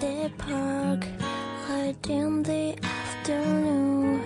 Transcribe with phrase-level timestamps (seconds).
[0.00, 1.06] the park,
[1.68, 4.20] light in the afternoon.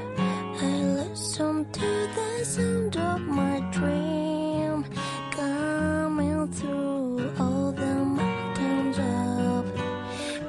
[0.62, 4.84] I listen to the sound of my dream
[5.32, 9.66] coming through all the mountains of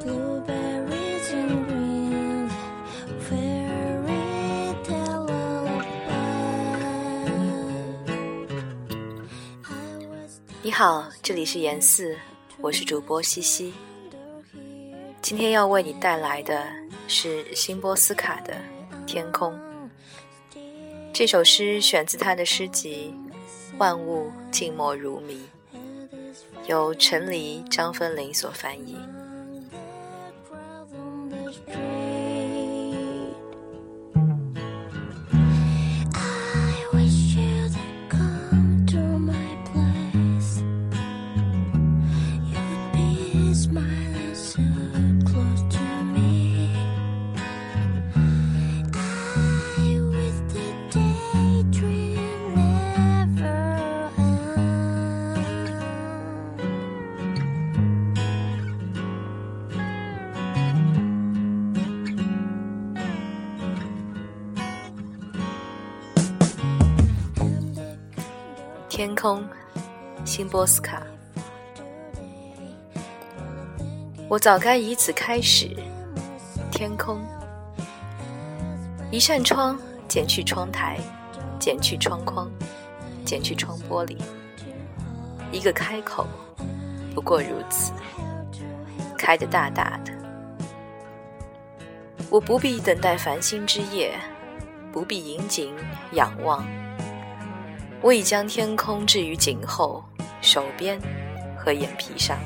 [0.03, 2.49] blueberries and green
[3.19, 6.05] fairy tale lullaby.
[9.63, 12.15] I was 你好，这里是严四，
[12.61, 13.73] 我是主播西西。
[15.25, 16.63] 今天要为你带来的
[17.07, 18.53] 是辛波斯卡的
[19.05, 19.59] 《天空》。
[21.11, 23.11] 这首诗选自他的诗集
[23.79, 25.41] 《万物静默如谜》，
[26.67, 28.99] 由陈黎、张芬玲所翻译。
[68.95, 69.45] 天空，
[70.23, 71.05] 新波斯卡。
[74.29, 75.69] 我早该以此开始。
[76.71, 77.21] 天空，
[79.11, 80.97] 一扇窗，剪去窗台，
[81.59, 82.49] 剪去窗框，
[83.25, 84.17] 剪去窗玻璃，
[85.51, 86.25] 一个开口，
[87.13, 87.91] 不过如此，
[89.17, 90.13] 开得大大的。
[92.29, 94.17] 我不必等待繁星之夜，
[94.93, 95.75] 不必引颈
[96.13, 96.65] 仰望。
[98.05, 100.05] 我已将天空置于颈后、
[100.39, 101.01] 手边
[101.57, 102.37] 和眼皮上，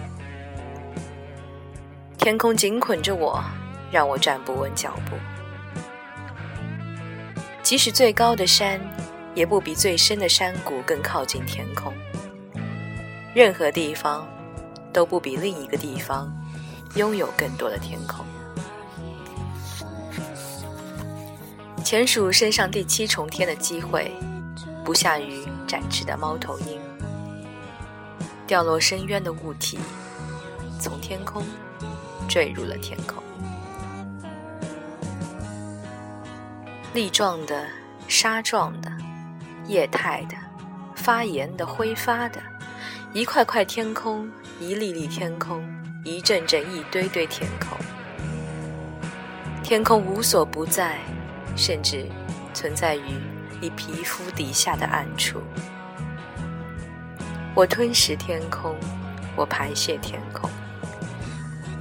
[2.17, 3.43] 天空紧捆着我，
[3.91, 5.17] 让我站不稳脚步。
[7.61, 8.79] 即使最高的山，
[9.35, 11.93] 也不比最深的山谷更靠近天空。
[13.35, 14.25] 任何地方，
[14.93, 16.31] 都不比另一个地方
[16.95, 18.25] 拥有更多的天空。
[21.83, 24.09] 潜鼠身上第七重天的机会。
[24.83, 26.79] 不下于展翅的猫头鹰，
[28.47, 29.77] 掉落深渊的物体，
[30.79, 31.43] 从天空
[32.27, 33.23] 坠入了天空。
[36.91, 37.67] 粒状的、
[38.07, 38.91] 沙状的、
[39.67, 40.35] 液态的、
[40.95, 42.41] 发炎的、挥发的，
[43.13, 44.27] 一块块天空，
[44.59, 45.63] 一粒粒天空，
[46.03, 47.77] 一阵阵、一堆堆天空。
[49.63, 50.97] 天空无所不在，
[51.55, 52.07] 甚至
[52.55, 53.21] 存在于。
[53.61, 55.41] 你皮肤底下的暗处，
[57.53, 58.73] 我吞食天空，
[59.35, 60.49] 我排泄天空。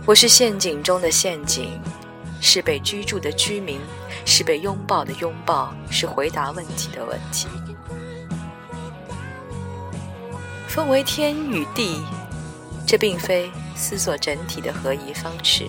[0.05, 1.81] 我是陷阱中的陷阱，
[2.41, 3.81] 是被居住的居民，
[4.25, 7.47] 是被拥抱的拥抱，是回答问题的问题。
[10.67, 12.03] 分为天与地，
[12.85, 15.69] 这并非思索整体的合一方式，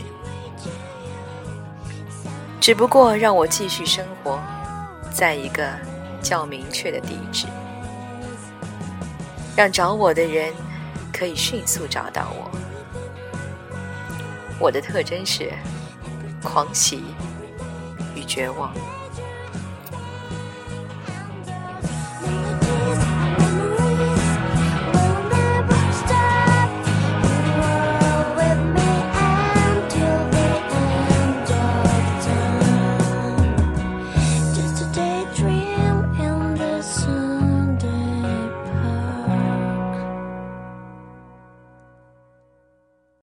[2.60, 4.40] 只不过让我继续生活
[5.14, 5.70] 在一个。
[6.22, 7.48] 较明确的地址，
[9.56, 10.54] 让找我的人
[11.12, 12.52] 可以迅速找到我。
[14.60, 15.52] 我的特征是
[16.44, 17.04] 狂喜
[18.16, 18.74] 与绝望。